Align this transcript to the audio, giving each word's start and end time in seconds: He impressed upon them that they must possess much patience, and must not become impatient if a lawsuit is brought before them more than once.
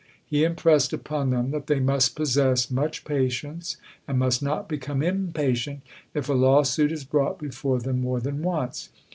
He 0.25 0.43
impressed 0.43 0.93
upon 0.93 1.29
them 1.29 1.51
that 1.51 1.67
they 1.67 1.79
must 1.79 2.15
possess 2.15 2.71
much 2.71 3.05
patience, 3.05 3.77
and 4.07 4.17
must 4.17 4.41
not 4.41 4.67
become 4.67 5.03
impatient 5.03 5.81
if 6.15 6.27
a 6.27 6.33
lawsuit 6.33 6.91
is 6.91 7.05
brought 7.05 7.37
before 7.37 7.77
them 7.77 8.01
more 8.01 8.19
than 8.19 8.41
once. 8.41 8.89